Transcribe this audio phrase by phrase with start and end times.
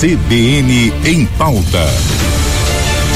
[0.00, 1.86] CBN em pauta.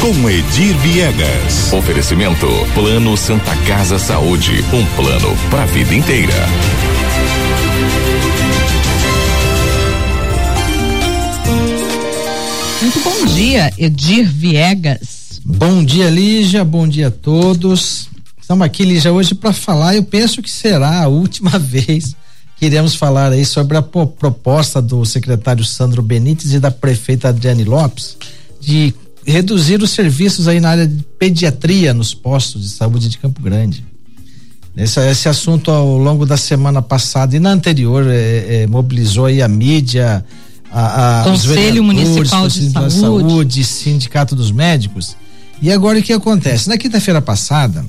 [0.03, 1.73] Com Edir Viegas.
[1.73, 6.35] Oferecimento Plano Santa Casa Saúde, um plano para a vida inteira.
[12.83, 15.41] Muito bom dia, Edir Viegas.
[15.43, 16.67] Bom dia, Lígia.
[16.67, 18.11] Bom dia a todos.
[18.39, 19.97] Estamos aqui, Lígia, hoje para falar.
[19.97, 22.15] Eu penso que será a última vez
[22.57, 27.65] que iremos falar aí sobre a proposta do secretário Sandro Benites e da prefeita Adriane
[27.65, 28.17] Lopes
[28.61, 28.95] de
[29.27, 33.85] reduzir os serviços aí na área de pediatria nos postos de saúde de Campo Grande.
[34.77, 39.41] Esse, esse assunto ao longo da semana passada e na anterior é, é, mobilizou aí
[39.41, 40.25] a mídia,
[40.71, 43.01] a, a Conselho Municipal de Saúde.
[43.01, 45.17] Saúde, Sindicato dos Médicos.
[45.63, 46.69] E agora o que acontece?
[46.69, 47.85] Na quinta-feira passada,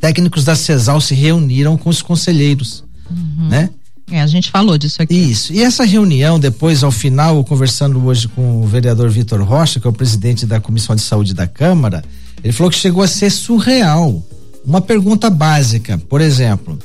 [0.00, 3.48] técnicos da CESAL se reuniram com os conselheiros, uhum.
[3.48, 3.70] né?
[4.10, 5.14] É, a gente falou disso aqui.
[5.14, 5.52] Isso.
[5.52, 9.90] E essa reunião, depois, ao final, conversando hoje com o vereador Vitor Rocha, que é
[9.90, 12.04] o presidente da Comissão de Saúde da Câmara,
[12.42, 14.22] ele falou que chegou a ser surreal.
[14.64, 16.78] Uma pergunta básica, por exemplo,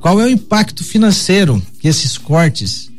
[0.00, 2.90] qual é o impacto financeiro que esses cortes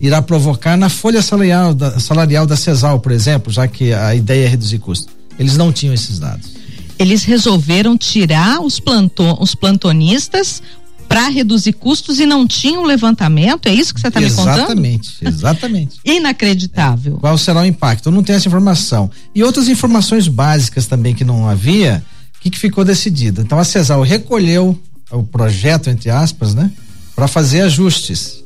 [0.00, 4.46] irá provocar na folha salarial da, salarial da CESAL, por exemplo, já que a ideia
[4.46, 5.12] é reduzir custos.
[5.38, 6.54] Eles não tinham esses dados.
[6.98, 10.62] Eles resolveram tirar os, planton, os plantonistas
[11.08, 13.66] para reduzir custos e não tinham levantamento?
[13.66, 14.58] É isso que você está me contando?
[14.58, 15.96] Exatamente, exatamente.
[16.04, 17.16] Inacreditável.
[17.16, 17.20] É.
[17.20, 18.06] Qual será o impacto?
[18.06, 19.10] Eu não tenho essa informação.
[19.34, 22.04] E outras informações básicas também que não havia,
[22.36, 23.40] o que, que ficou decidido?
[23.40, 24.78] Então a CESAL recolheu
[25.10, 26.70] o projeto, entre aspas, né?
[27.16, 28.44] Para fazer ajustes.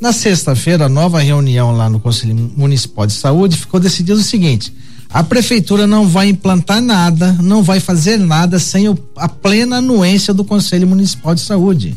[0.00, 4.74] Na sexta-feira, nova reunião lá no Conselho Municipal de Saúde, ficou decidido o seguinte:
[5.12, 10.32] a prefeitura não vai implantar nada, não vai fazer nada sem o, a plena anuência
[10.32, 11.96] do Conselho Municipal de Saúde.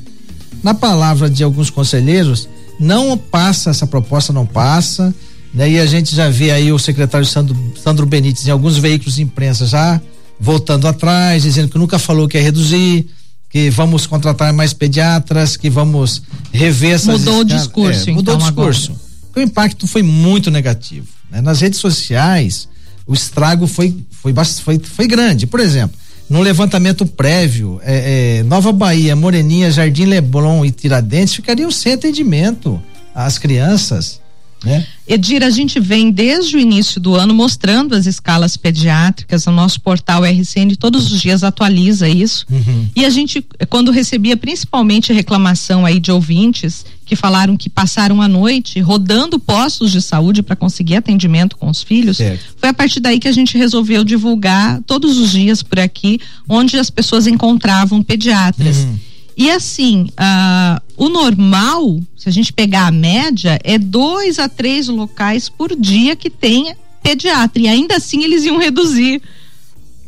[0.61, 2.49] Na palavra de alguns conselheiros,
[2.79, 5.13] não passa, essa proposta não passa,
[5.53, 5.69] né?
[5.69, 9.23] E a gente já vê aí o secretário Sandro, Sandro Benites em alguns veículos de
[9.23, 10.01] imprensa já
[10.37, 13.07] voltando atrás, dizendo que nunca falou que ia reduzir,
[13.49, 16.21] que vamos contratar mais pediatras, que vamos
[16.51, 18.91] rever essas Mudou o discurso, é, Mudou então, o discurso.
[19.33, 21.07] O impacto foi muito negativo.
[21.31, 21.39] Né?
[21.39, 22.67] Nas redes sociais,
[23.05, 24.33] o estrago foi, foi,
[24.63, 25.45] foi, foi grande.
[25.45, 25.97] Por exemplo,
[26.29, 32.81] no levantamento prévio, é, é, Nova Bahia, Moreninha, Jardim Leblon e Tiradentes ficariam sem atendimento
[33.13, 34.19] às crianças.
[34.65, 34.85] Né?
[35.07, 39.79] Edir, a gente vem desde o início do ano mostrando as escalas pediátricas, o nosso
[39.79, 42.45] portal RCN todos os dias atualiza isso.
[42.49, 42.87] Uhum.
[42.95, 48.27] E a gente, quando recebia principalmente reclamação aí de ouvintes que falaram que passaram a
[48.27, 52.55] noite rodando postos de saúde para conseguir atendimento com os filhos, certo.
[52.57, 56.79] foi a partir daí que a gente resolveu divulgar todos os dias por aqui onde
[56.79, 58.77] as pessoas encontravam pediatras.
[58.77, 58.97] Uhum.
[59.37, 64.87] E assim, uh, o normal, se a gente pegar a média, é dois a três
[64.87, 67.61] locais por dia que tenha pediatra.
[67.61, 69.21] E ainda assim eles iam reduzir.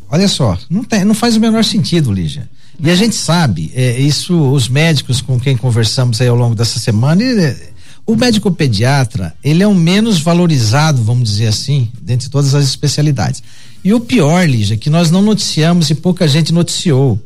[0.10, 2.50] Olha só, não, tem, não faz o menor sentido, Lígia.
[2.80, 6.80] E a gente sabe, é, isso, os médicos com quem conversamos aí ao longo dessa
[6.80, 7.56] semana, ele,
[8.06, 13.44] o médico pediatra, ele é o menos valorizado, vamos dizer assim, dentre todas as especialidades.
[13.84, 17.20] E o pior, Lígia, é que nós não noticiamos e pouca gente noticiou.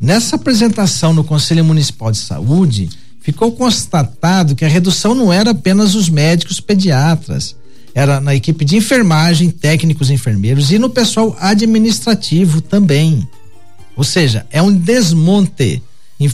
[0.00, 2.90] Nessa apresentação no Conselho Municipal de Saúde,
[3.20, 7.56] ficou constatado que a redução não era apenas os médicos pediatras,
[7.94, 13.26] era na equipe de enfermagem, técnicos enfermeiros e no pessoal administrativo também.
[13.96, 15.82] Ou seja, é um desmonte.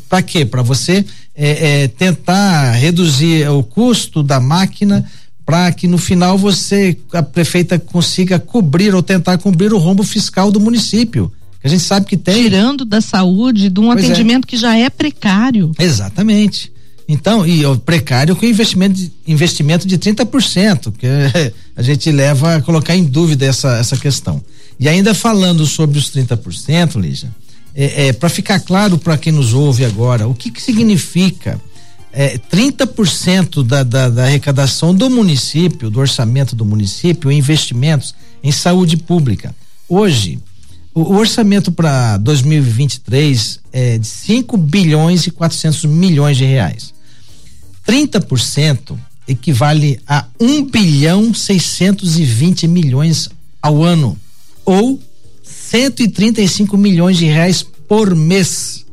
[0.08, 0.44] Para quê?
[0.44, 5.08] Para você é, é, tentar reduzir o custo da máquina
[5.46, 10.50] para que no final você, a prefeita, consiga cobrir ou tentar cobrir o rombo fiscal
[10.50, 11.32] do município
[11.64, 12.42] a gente sabe que tem.
[12.42, 14.06] Tirando da saúde de um pois é.
[14.06, 14.48] atendimento é.
[14.48, 15.72] que já é precário.
[15.78, 16.72] Exatamente.
[17.08, 21.06] Então, e o precário com investimento de, investimento de 30%, que
[21.76, 24.42] a gente leva a colocar em dúvida essa, essa questão.
[24.78, 27.30] E ainda falando sobre os 30%, Lígia,
[27.74, 31.60] é, é para ficar claro para quem nos ouve agora, o que, que significa
[32.12, 38.52] é, 30% da, da, da arrecadação do município, do orçamento do município, em investimentos em
[38.52, 39.54] saúde pública.
[39.88, 40.38] Hoje,
[40.94, 46.92] o, orçamento para 2023 é de 5 bilhões e 400 milhões de reais.
[47.86, 48.96] 30%
[49.26, 53.28] equivale a 1 bilhão 620 milhões
[53.60, 54.18] ao ano
[54.64, 55.00] ou
[55.42, 58.84] 135 milhões de reais por mês.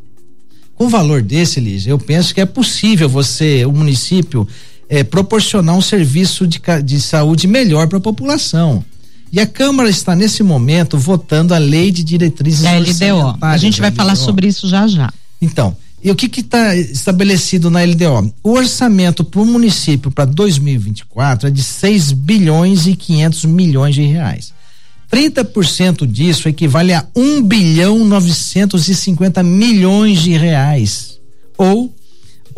[0.76, 4.48] Com um valor desse, Lígia, eu penso que é possível você, o município,
[4.88, 8.84] é, proporcionar um serviço de, de saúde melhor para a população.
[9.32, 13.38] E a Câmara está nesse momento votando a lei de diretrizes da LDO.
[13.42, 15.12] A gente vai falar sobre isso já já.
[15.42, 18.34] Então, E o que está estabelecido na LDO?
[18.42, 24.04] O orçamento para o município para 2024 é de 6 bilhões e 500 milhões de
[24.04, 24.54] reais.
[25.12, 31.20] 30% disso equivale a 1 bilhão 950 milhões de reais.
[31.58, 31.94] Ou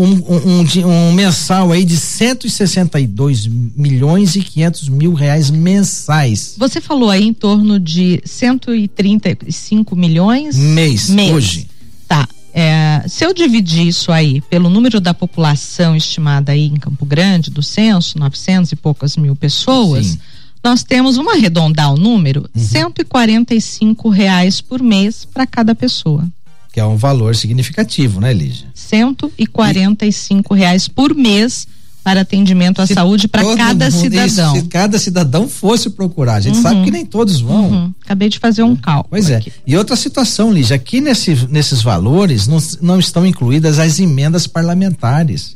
[0.03, 6.55] um, um, um, mensal aí de 162 milhões e 500 mil reais mensais.
[6.57, 10.55] Você falou aí em torno de 135 milhões?
[10.55, 11.31] Mês, mês.
[11.31, 11.67] hoje.
[12.07, 12.27] Tá.
[12.53, 17.49] É, se eu dividir isso aí pelo número da população estimada aí em Campo Grande,
[17.49, 20.19] do censo, 900 e poucas mil pessoas, Sim.
[20.63, 22.61] nós temos, vamos arredondar o número, uhum.
[22.61, 26.27] 145 reais por mês para cada pessoa.
[26.71, 28.67] Que é um valor significativo, né, Lígia?
[28.73, 30.59] 145 e...
[30.59, 31.67] reais por mês
[32.03, 34.55] para atendimento à se saúde para cada mundo, cidadão.
[34.55, 36.61] Isso, se cada cidadão fosse procurar, a gente uhum.
[36.61, 37.69] sabe que nem todos vão.
[37.69, 37.93] Uhum.
[38.03, 39.09] Acabei de fazer um cálculo.
[39.11, 39.37] Pois é.
[39.37, 39.51] Aqui.
[39.65, 45.55] E outra situação, Lígia, aqui nesse, nesses valores não, não estão incluídas as emendas parlamentares.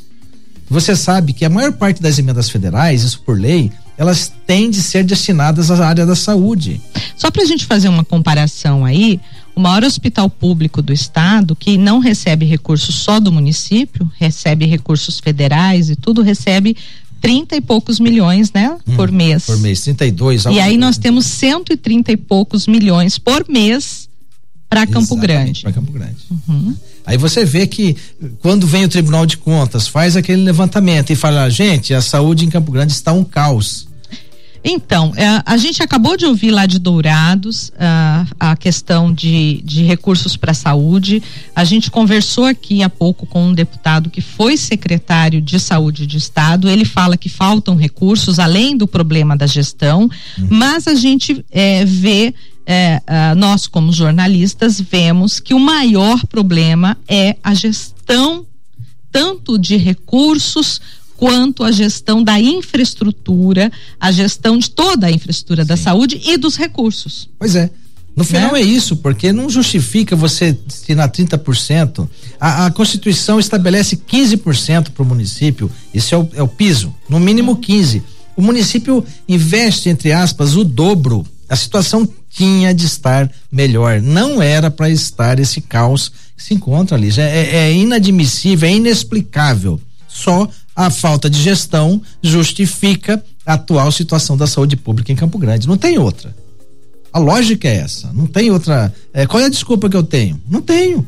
[0.69, 4.81] Você sabe que a maior parte das emendas federais, isso por lei, elas têm de
[4.81, 6.81] ser destinadas à área da saúde.
[7.15, 9.19] Só para a gente fazer uma comparação aí,
[9.55, 15.19] o maior hospital público do estado, que não recebe recursos só do município, recebe recursos
[15.19, 16.75] federais e tudo, recebe
[17.21, 18.77] 30 e poucos milhões, né?
[18.87, 19.45] Hum, por mês.
[19.45, 20.45] Por mês, 32.
[20.45, 24.09] E aí nós temos 130 e poucos milhões por mês
[24.69, 25.61] para Campo Grande.
[25.61, 26.17] Para Campo Grande.
[26.29, 26.75] Uhum.
[27.05, 27.95] Aí você vê que
[28.39, 32.49] quando vem o Tribunal de Contas, faz aquele levantamento e fala, gente, a saúde em
[32.49, 33.87] Campo Grande está um caos.
[34.67, 37.71] Então, é, a gente acabou de ouvir lá de Dourados
[38.39, 41.21] a questão de, de recursos para a saúde.
[41.55, 46.17] A gente conversou aqui há pouco com um deputado que foi secretário de saúde de
[46.17, 46.67] Estado.
[46.67, 50.47] Ele fala que faltam recursos, além do problema da gestão, uhum.
[50.49, 52.33] mas a gente é, vê
[52.65, 52.99] é,
[53.37, 58.43] nós como jornalistas vemos que o maior problema é a gestão
[59.11, 60.81] tanto de recursos
[61.17, 65.67] quanto a gestão da infraestrutura, a gestão de toda a infraestrutura Sim.
[65.67, 67.29] da saúde e dos recursos.
[67.39, 67.69] Pois é.
[68.15, 68.29] No né?
[68.29, 72.07] final é, é isso, porque não justifica você destinar 30%.
[72.39, 75.69] A, a Constituição estabelece 15% para o município.
[75.93, 78.01] Isso é o, é o piso, no mínimo 15%.
[78.37, 81.25] O município investe, entre aspas, o dobro.
[81.47, 84.01] A situação tinha de estar melhor.
[84.01, 87.09] Não era para estar esse caos que se encontra ali.
[87.17, 89.79] É, é inadmissível, é inexplicável.
[90.07, 95.67] Só a falta de gestão justifica a atual situação da saúde pública em Campo Grande.
[95.67, 96.35] Não tem outra.
[97.13, 98.11] A lógica é essa.
[98.11, 98.93] Não tem outra.
[99.13, 100.41] É, qual é a desculpa que eu tenho?
[100.49, 101.07] Não tenho.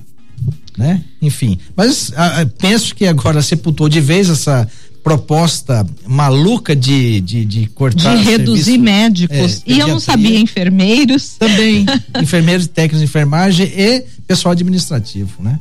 [0.78, 1.04] Né?
[1.22, 1.60] Enfim.
[1.76, 4.68] Mas a, a, penso que agora sepultou de vez essa
[5.04, 8.16] proposta maluca de, de, de cortar.
[8.16, 9.64] De reduzir serviço, médicos.
[9.66, 11.36] É, e eu não sabia, enfermeiros.
[11.40, 11.86] Também.
[12.22, 15.60] enfermeiros, técnicos de enfermagem e pessoal administrativo, né?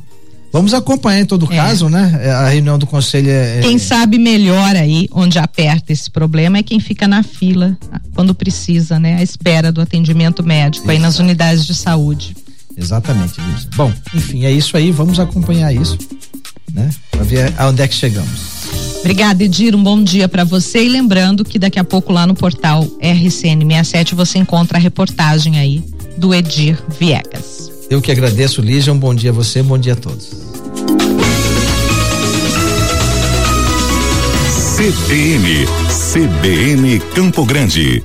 [0.51, 1.55] Vamos acompanhar em todo é.
[1.55, 2.19] caso, né?
[2.23, 6.57] É, a reunião do conselho é, é, Quem sabe melhor aí, onde aperta esse problema,
[6.57, 7.77] é quem fica na fila
[8.15, 9.17] quando precisa, né?
[9.17, 10.91] À espera do atendimento médico Exato.
[10.91, 12.35] aí nas unidades de saúde.
[12.75, 13.67] Exatamente, Lisa.
[13.75, 15.97] Bom, enfim, é isso aí, vamos acompanhar isso,
[16.73, 16.89] né?
[17.11, 18.57] Pra ver aonde é que chegamos.
[18.99, 19.75] Obrigada, Edir.
[19.75, 20.83] Um bom dia para você.
[20.83, 25.83] E lembrando que daqui a pouco lá no portal RCN67 você encontra a reportagem aí
[26.17, 27.76] do Edir Viegas.
[27.89, 28.91] Eu que agradeço, Lígia.
[28.91, 30.29] Um bom dia a você, bom dia a todos.
[34.75, 38.03] CBN, CBN Campo Grande.